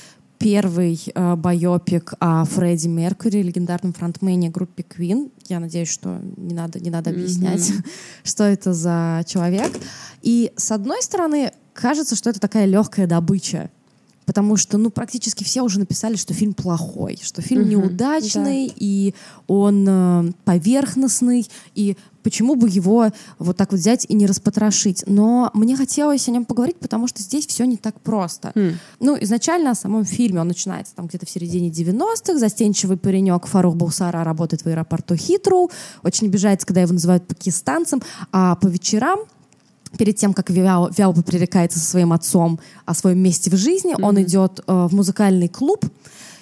[0.43, 5.31] первый э, байопик о Фредди Меркьюри, легендарном фронтмене группы Queen.
[5.49, 7.87] Я надеюсь, что не надо, не надо объяснять, mm-hmm.
[8.25, 9.73] что это за человек.
[10.23, 13.71] И с одной стороны, кажется, что это такая легкая добыча
[14.27, 18.75] потому что, ну, практически все уже написали, что фильм плохой, что фильм угу, неудачный, да.
[18.77, 19.15] и
[19.47, 25.05] он э, поверхностный, и почему бы его вот так вот взять и не распотрошить.
[25.07, 28.53] Но мне хотелось о нем поговорить, потому что здесь все не так просто.
[28.55, 28.75] Mm.
[29.01, 32.39] Ну, изначально о самом фильме он начинается там где-то в середине 90-х.
[32.39, 35.71] Застенчивый паренек Фарух Булсара работает в аэропорту Хитру,
[36.03, 39.21] очень обижается, когда его называют пакистанцем, а по вечерам
[39.99, 44.05] перед тем, как Вяу, Вяу пререкается со своим отцом о своем месте в жизни, mm-hmm.
[44.05, 45.85] он идет э, в музыкальный клуб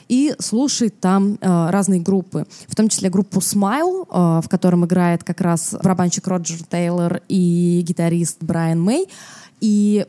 [0.08, 5.22] и слушает там э, разные группы, в том числе группу Smile, э, в котором играет
[5.22, 9.06] как раз барабанщик Роджер Тейлор и гитарист Брайан Мэй.
[9.60, 10.06] И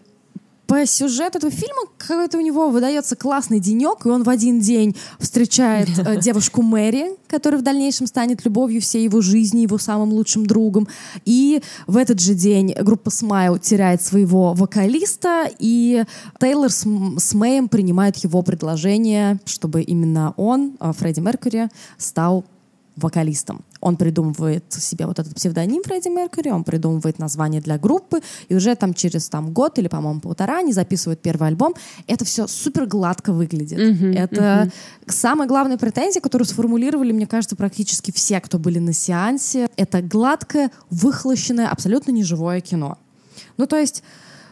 [0.71, 4.95] по сюжету этого фильма какой-то у него выдается классный денек, и он в один день
[5.19, 10.45] встречает э, девушку Мэри, которая в дальнейшем станет любовью всей его жизни, его самым лучшим
[10.45, 10.87] другом.
[11.25, 16.05] И в этот же день группа Smile теряет своего вокалиста, и
[16.39, 16.85] Тейлор с,
[17.17, 22.45] с Мэем принимает его предложение, чтобы именно он, э, Фредди Меркьюри, стал
[22.95, 23.65] вокалистом.
[23.81, 28.75] Он придумывает себе вот этот псевдоним Фредди Меркьюри, он придумывает название для группы, и уже
[28.75, 31.73] там через там, год или, по-моему, полтора они записывают первый альбом.
[32.07, 33.79] Это все супер гладко выглядит.
[33.79, 35.11] Mm-hmm, Это mm-hmm.
[35.11, 39.69] самая главная претензия, которую сформулировали, мне кажется, практически все, кто были на сеансе.
[39.75, 42.97] Это гладкое, выхлощенное, абсолютно неживое кино.
[43.57, 44.03] Ну, то есть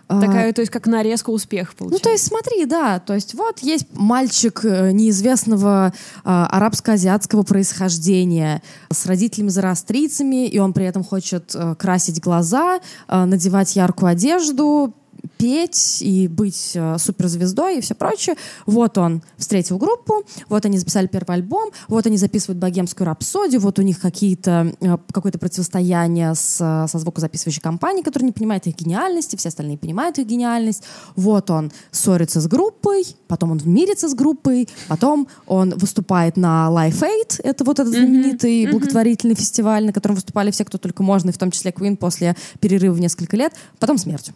[0.10, 2.04] Такая, то есть, как нарезка успеха получается.
[2.04, 5.94] Ну, то есть, смотри, да, то есть, вот есть мальчик э, неизвестного
[6.24, 13.76] а, арабско-азиатского происхождения с родителями-зарастрийцами, и он при этом хочет а, красить глаза, а, надевать
[13.76, 14.96] яркую одежду,
[15.40, 18.36] петь и быть э, суперзвездой и все прочее.
[18.66, 23.80] Вот он встретил группу, вот они записали первый альбом, вот они записывают богемскую рапсодию, вот
[23.80, 29.38] у них какие-то, э, какое-то противостояние с, со звукозаписывающей компанией, которая не понимает их гениальности,
[29.38, 30.84] все остальные понимают их гениальность.
[31.16, 37.02] Вот он ссорится с группой, потом он мирится с группой, потом он выступает на Life
[37.02, 38.72] Aid, это вот этот знаменитый mm-hmm.
[38.72, 42.36] благотворительный фестиваль, на котором выступали все, кто только можно, и в том числе Queen после
[42.60, 44.34] перерыва в несколько лет, потом смерть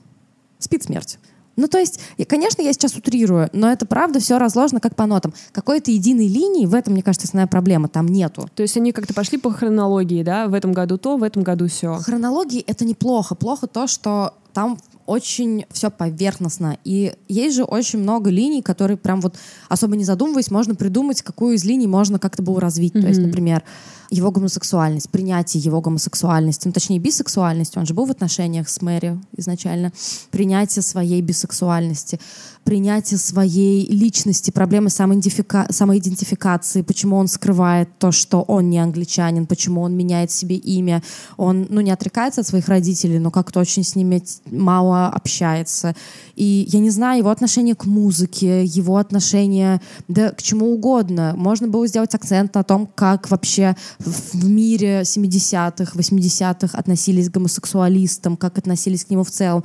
[0.63, 1.19] спит смерть.
[1.55, 5.33] Ну, то есть, конечно, я сейчас утрирую, но это правда все разложено как по нотам.
[5.51, 7.87] Какой-то единой линии в этом, мне кажется, основная проблема.
[7.89, 8.49] Там нету.
[8.55, 10.47] То есть они как-то пошли по хронологии, да?
[10.47, 11.97] В этом году то, в этом году все.
[11.97, 13.35] Хронологии— это неплохо.
[13.35, 16.77] Плохо то, что там очень все поверхностно.
[16.83, 19.35] И есть же очень много линий, которые прям вот,
[19.67, 22.93] особо не задумываясь, можно придумать, какую из линий можно как-то было развить.
[22.93, 23.01] Mm-hmm.
[23.01, 23.63] То есть, например,
[24.09, 29.19] его гомосексуальность, принятие его гомосексуальности, ну, точнее, бисексуальности, он же был в отношениях с Мэри
[29.35, 29.91] изначально,
[30.29, 32.19] принятие своей бисексуальности,
[32.63, 35.65] принятие своей личности, проблемы самоидентифика...
[35.69, 41.01] самоидентификации, почему он скрывает то, что он не англичанин, почему он меняет себе имя,
[41.37, 45.95] он, ну, не отрекается от своих родителей, но как-то очень с ними мало общается.
[46.35, 51.33] И я не знаю, его отношение к музыке, его отношение, да, к чему угодно.
[51.35, 58.37] Можно было сделать акцент на том, как вообще в мире 70-х, 80-х относились к гомосексуалистам,
[58.37, 59.63] как относились к нему в целом.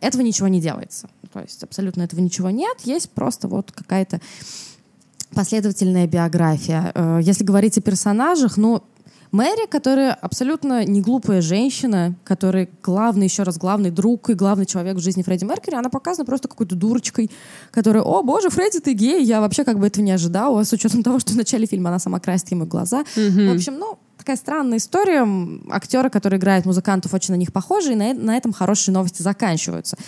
[0.00, 1.08] Этого ничего не делается.
[1.32, 2.76] То есть абсолютно этого ничего нет.
[2.84, 4.20] Есть просто вот какая-то
[5.34, 6.92] последовательная биография.
[6.94, 8.82] Э, если говорить о персонажах, ну,
[9.36, 14.96] Мэри, которая абсолютно не глупая женщина, которая главный, еще раз, главный друг и главный человек
[14.96, 17.30] в жизни Фредди Меркьюри, она показана просто какой-то дурочкой,
[17.70, 21.02] которая, о боже, Фредди, ты гей, я вообще как бы этого не ожидала, с учетом
[21.02, 23.04] того, что в начале фильма она сама красит ему глаза.
[23.14, 23.52] Mm-hmm.
[23.52, 25.28] В общем, ну, такая странная история.
[25.68, 29.98] Актеры, которые играют музыкантов, очень на них похожи, и на, на этом хорошие новости заканчиваются.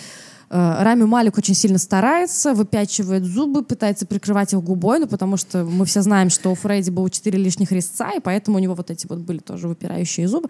[0.49, 5.63] Э, Рами Малик очень сильно старается, выпячивает зубы, пытается прикрывать их губой, ну, потому что
[5.63, 8.89] мы все знаем, что у Фредди было четыре лишних резца, и поэтому у него вот
[8.89, 10.49] эти вот были тоже выпирающие зубы.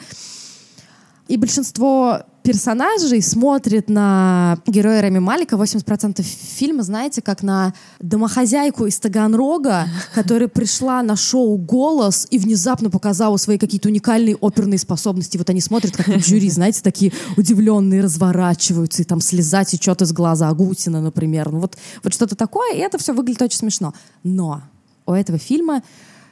[1.27, 8.97] И большинство персонажей смотрит на героя Рами Малика 80% фильма, знаете, как на домохозяйку из
[8.97, 15.37] Таганрога, которая пришла на шоу «Голос» и внезапно показала свои какие-то уникальные оперные способности.
[15.37, 20.49] Вот они смотрят, как жюри, знаете, такие удивленные, разворачиваются, и там слеза течет из глаза
[20.49, 21.51] Агутина, например.
[21.51, 23.93] Ну вот, вот что-то такое, и это все выглядит очень смешно.
[24.23, 24.63] Но
[25.05, 25.83] у этого фильма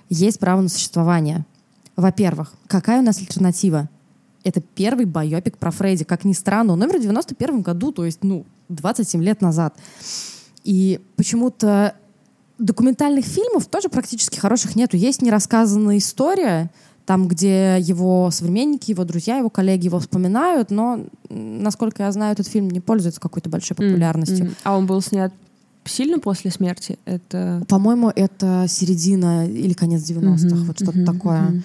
[0.09, 1.45] есть право на существование.
[1.95, 3.87] Во-первых, какая у нас альтернатива?
[4.43, 6.03] Это первый байопик про Фредди.
[6.03, 9.75] Как ни странно, он умер в 91 году, то есть, ну, 27 лет назад.
[10.63, 11.95] И почему-то
[12.57, 14.97] документальных фильмов тоже практически хороших нету.
[14.97, 16.71] Есть нерассказанная история,
[17.05, 22.47] там, где его современники, его друзья, его коллеги его вспоминают, но, насколько я знаю, этот
[22.47, 24.47] фильм не пользуется какой-то большой популярностью.
[24.47, 24.57] Mm-hmm.
[24.63, 25.33] А он был снят
[25.85, 26.99] сильно после смерти?
[27.05, 27.63] Это...
[27.69, 30.63] По-моему, это середина или конец 90-х, mm-hmm.
[30.65, 31.05] вот что-то mm-hmm.
[31.05, 31.63] такое.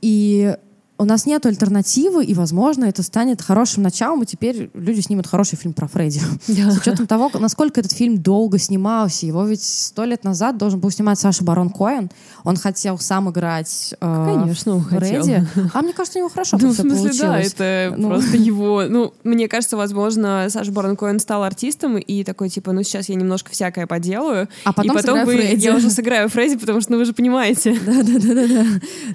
[0.00, 0.56] И
[0.98, 5.56] у нас нет альтернативы, и, возможно, это станет хорошим началом, и теперь люди снимут хороший
[5.56, 6.20] фильм про Фредди.
[6.46, 6.70] Да.
[6.70, 9.26] С учетом того, насколько этот фильм долго снимался.
[9.26, 12.10] Его ведь сто лет назад должен был снимать Саша Барон Коэн.
[12.44, 15.46] Он хотел сам играть э, Конечно, он Фредди.
[15.54, 15.70] Хотел.
[15.74, 17.54] А мне кажется, у него хорошо ну, в смысле, получилось.
[17.54, 18.08] да, это ну.
[18.10, 18.84] просто его...
[18.88, 23.16] Ну, мне кажется, возможно, Саша Барон Коэн стал артистом и такой, типа, ну, сейчас я
[23.16, 25.64] немножко всякое поделаю, а потом, и потом вы, Фредди.
[25.64, 27.76] я уже сыграю Фредди, потому что, ну, вы же понимаете.
[27.86, 28.66] Да-да-да.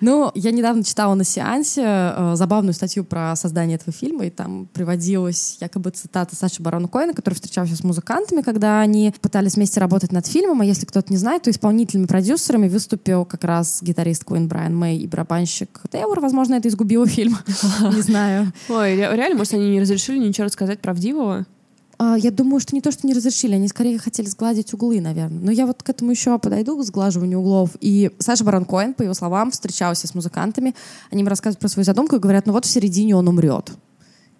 [0.01, 4.67] Ну, я недавно читала на сеансе э, забавную статью про создание этого фильма, и там
[4.73, 10.11] приводилась якобы цитата Саши Барона Коэна, который встречался с музыкантами, когда они пытались вместе работать
[10.11, 14.47] над фильмом, а если кто-то не знает, то исполнительными продюсерами выступил как раз гитарист Куин
[14.47, 16.19] Брайан Мэй и барабанщик Тейлор.
[16.19, 17.37] Возможно, это изгубило фильм.
[17.93, 18.53] Не знаю.
[18.69, 21.45] Ой, реально, может, они не разрешили ничего рассказать правдивого?
[21.99, 25.39] А, я думаю, что не то, что не разрешили, они скорее хотели сгладить углы, наверное.
[25.39, 27.71] Но я вот к этому еще подойду, к сглаживанию углов.
[27.81, 30.75] И Саша Барон Коэн, по его словам, встречался с музыкантами.
[31.11, 33.71] Они им рассказывают про свою задумку и говорят, ну вот в середине он умрет.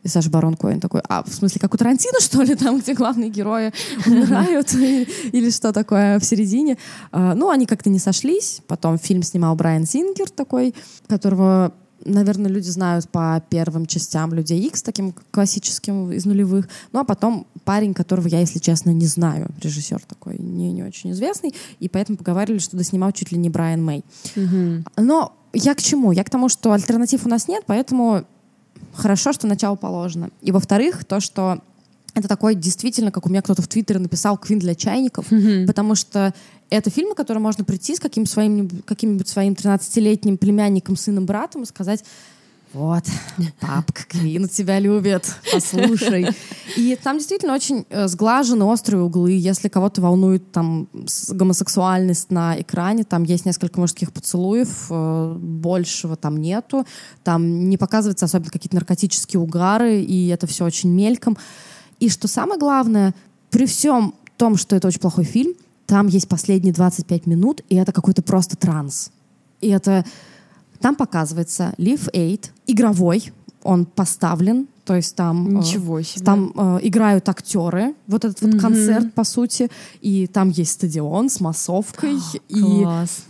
[0.04, 2.94] И Саша Барон Коэн такой, а в смысле, как у Тарантино, что ли, там, где
[2.94, 3.74] главные герои
[4.06, 6.78] умирают или что такое в середине.
[7.12, 8.62] А, ну, они как-то не сошлись.
[8.68, 10.76] Потом фильм снимал Брайан Сингер такой,
[11.08, 11.74] которого
[12.08, 16.68] наверное, люди знают по первым частям Людей Икс, таким классическим из нулевых.
[16.92, 21.12] Ну, а потом парень, которого я, если честно, не знаю, режиссер такой, не, не очень
[21.12, 24.04] известный, и поэтому поговаривали, что доснимал чуть ли не Брайан Мэй.
[24.36, 25.04] Угу.
[25.04, 26.12] Но я к чему?
[26.12, 28.24] Я к тому, что альтернатив у нас нет, поэтому
[28.94, 30.30] хорошо, что начало положено.
[30.42, 31.62] И во-вторых, то, что
[32.18, 35.68] это такой действительно, как у меня кто-то в Твиттере написал, квин для чайников, mm-hmm.
[35.68, 36.34] потому что
[36.70, 41.64] это фильм, на который можно прийти с каким своим, каким-нибудь своим 13-летним племянником, сыном, братом
[41.64, 42.04] и сказать,
[42.74, 43.04] вот,
[43.62, 46.28] папка Квин тебя любит, послушай.
[46.76, 49.32] И там действительно очень э, сглажены острые углы.
[49.32, 50.90] Если кого-то волнует там
[51.30, 56.86] гомосексуальность на экране, там есть несколько мужских поцелуев, э, большего там нету.
[57.24, 61.38] Там не показываются особенно какие-то наркотические угары, и это все очень мельком.
[62.00, 63.14] И что самое главное,
[63.50, 65.54] при всем том, что это очень плохой фильм,
[65.86, 69.12] там есть последние 25 минут, и это какой-то просто транс.
[69.62, 70.06] И это...
[70.80, 73.32] Там показывается Live Aid, игровой,
[73.64, 76.24] он поставлен, то есть там, э, Ничего себе.
[76.24, 78.60] там э, играют актеры, вот этот вот mm-hmm.
[78.60, 79.70] концерт, по сути,
[80.02, 82.14] и там есть стадион с массовкой.
[82.14, 83.26] Oh, и класс.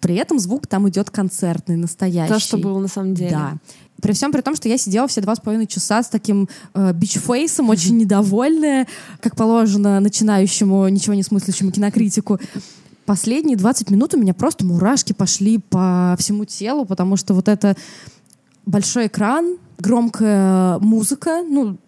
[0.00, 2.32] при этом звук там идет концертный, настоящий.
[2.32, 3.30] То, что было на самом деле.
[3.30, 3.58] Да.
[4.04, 6.92] При всем при том, что я сидела все два с половиной часа с таким э,
[6.92, 8.86] бичфейсом, очень недовольная,
[9.20, 12.38] как положено начинающему, ничего не смыслящему кинокритику.
[13.06, 17.78] Последние 20 минут у меня просто мурашки пошли по всему телу, потому что вот это
[18.66, 21.78] большой экран, громкая музыка, ну,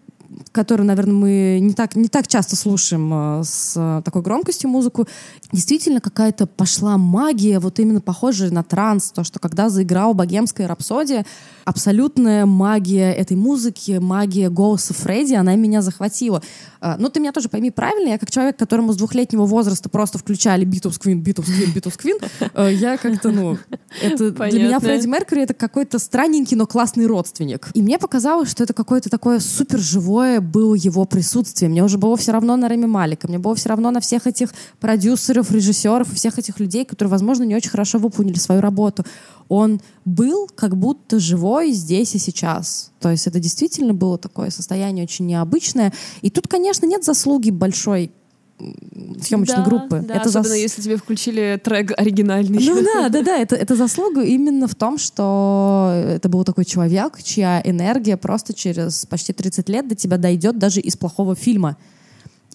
[0.51, 5.07] которую, наверное, мы не так, не так часто слушаем э, с такой громкостью музыку,
[5.51, 11.25] действительно какая-то пошла магия, вот именно похожая на транс, то, что когда заиграл «Богемская рапсодия»,
[11.65, 16.41] абсолютная магия этой музыки, магия голоса Фредди, она меня захватила.
[16.79, 20.17] А, ну, ты меня тоже пойми правильно, я как человек, которому с двухлетнего возраста просто
[20.17, 23.57] включали Beatles Queen, Beatles Queen, Beatles Queen, я как-то, ну,
[24.01, 27.69] это для меня Фредди Меркьюри это какой-то странненький, но классный родственник.
[27.73, 31.69] И мне показалось, что это какое-то такое супер живое было его присутствие.
[31.69, 34.49] Мне уже было все равно на Рами Малика, мне было все равно на всех этих
[34.79, 39.05] продюсеров, режиссеров, всех этих людей, которые, возможно, не очень хорошо выполнили свою работу
[39.49, 42.91] он был как будто живой здесь и сейчас.
[42.99, 45.93] То есть это действительно было такое состояние очень необычное.
[46.21, 48.11] И тут, конечно, нет заслуги большой
[49.21, 50.03] съемочной да, группы.
[50.07, 50.57] Да, это особенно зас...
[50.57, 52.59] если тебе включили трек оригинальный.
[52.59, 57.21] Ну да, да, да, это, это заслуга именно в том, что это был такой человек,
[57.21, 61.77] чья энергия просто через почти 30 лет до тебя дойдет даже из плохого фильма.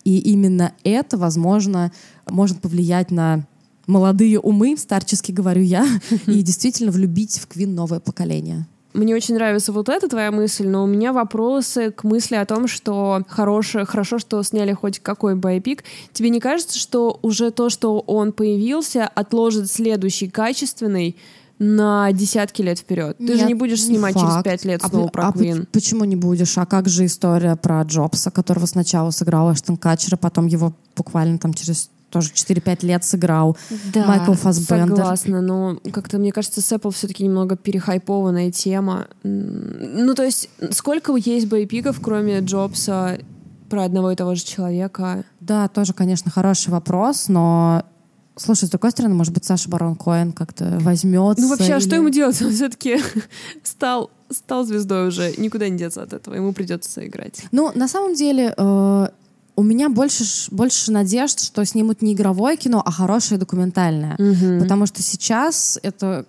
[0.04, 1.92] И именно это, возможно,
[2.28, 3.46] может повлиять на
[3.86, 5.86] молодые умы, старчески говорю я,
[6.26, 8.66] и действительно влюбить в Квин новое поколение.
[8.94, 12.68] Мне очень нравится вот эта твоя мысль, но у меня вопросы к мысли о том,
[12.68, 15.84] что хорошее, хорошо, что сняли хоть какой байпик.
[16.12, 21.16] Тебе не кажется, что уже то, что он появился, отложит следующий качественный
[21.58, 23.16] на десятки лет вперед.
[23.18, 24.26] Ты Нет, же не будешь снимать факт.
[24.26, 25.66] через пять лет а снова а, про а Квин.
[25.72, 26.58] Почему не будешь?
[26.58, 31.38] А как же история про Джобса, которого сначала сыграл Эштон Катчер, а потом его буквально
[31.38, 33.56] там через тоже 4-5 лет сыграл.
[33.92, 34.96] Да, Майкл Фассбендер.
[34.96, 39.08] согласна, но как-то, мне кажется, с Apple все-таки немного перехайпованная тема.
[39.22, 43.18] Ну, то есть, сколько есть боепиков, кроме Джобса,
[43.70, 45.24] про одного и того же человека?
[45.40, 47.84] Да, тоже, конечно, хороший вопрос, но
[48.34, 51.42] Слушай, с другой стороны, может быть, Саша Барон Коэн как-то возьмется.
[51.42, 51.72] Ну вообще, или...
[51.72, 52.40] а что ему делать?
[52.40, 52.98] Он все-таки
[53.62, 57.44] стал, стал звездой уже, никуда не деться от этого, ему придется играть.
[57.52, 59.08] Ну, на самом деле, э,
[59.54, 64.14] у меня больше, больше надежд, что снимут не игровое кино, а хорошее документальное.
[64.14, 64.62] Угу.
[64.62, 66.26] Потому что сейчас это,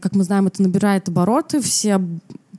[0.00, 2.00] как мы знаем, это набирает обороты, все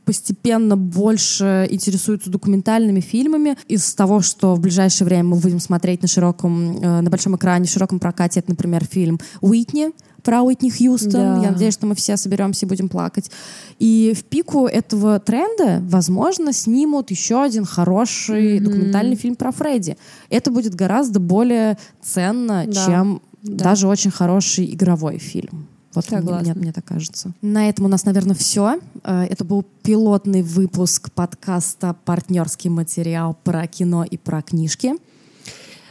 [0.05, 3.57] постепенно больше интересуются документальными фильмами.
[3.67, 7.67] Из того, что в ближайшее время мы будем смотреть на широком, э, на большом экране,
[7.67, 9.91] в широком прокате, это, например, фильм «Уитни»,
[10.23, 11.11] про Уитни Хьюстон.
[11.11, 11.41] Да.
[11.43, 13.31] Я надеюсь, что мы все соберемся и будем плакать.
[13.79, 18.63] И в пику этого тренда, возможно, снимут еще один хороший mm-hmm.
[18.63, 19.97] документальный фильм про Фредди.
[20.29, 22.85] Это будет гораздо более ценно, да.
[22.85, 23.65] чем да.
[23.65, 25.67] даже очень хороший игровой фильм.
[25.93, 27.31] Вот мне, мне так кажется.
[27.41, 28.79] На этом у нас, наверное, все.
[29.03, 34.93] Э, это был пилотный выпуск подкаста «Партнерский материал» про кино и про книжки.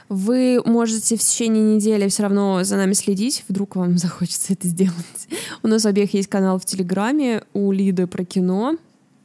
[0.08, 5.28] Вы можете в течение недели все равно за нами следить, вдруг вам захочется это сделать.
[5.62, 8.76] У нас обеих есть канал в Телеграме, у Лиды про кино.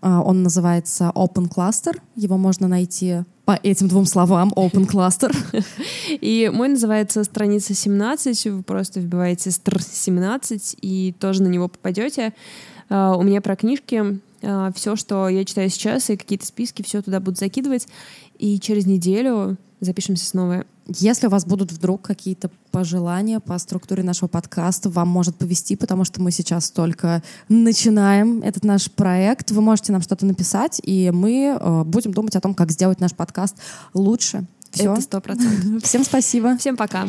[0.01, 1.99] А, он называется Open Cluster.
[2.15, 5.33] Его можно найти по этим двум словам Open Cluster.
[6.09, 8.47] И мой называется страница 17.
[8.47, 12.33] Вы просто вбиваете стр 17 и тоже на него попадете.
[12.89, 17.01] А, у меня про книжки а, все, что я читаю сейчас, и какие-то списки, все
[17.01, 17.87] туда будут закидывать.
[18.37, 20.65] И через неделю запишемся снова.
[20.87, 26.03] Если у вас будут вдруг какие-то пожелания по структуре нашего подкаста, вам может повести, потому
[26.03, 29.51] что мы сейчас только начинаем этот наш проект.
[29.51, 33.13] Вы можете нам что-то написать, и мы э, будем думать о том, как сделать наш
[33.13, 33.55] подкаст
[33.93, 34.45] лучше.
[34.71, 34.91] Все.
[34.91, 35.83] Это сто процентов.
[35.83, 36.57] Всем спасибо.
[36.57, 37.07] Всем пока.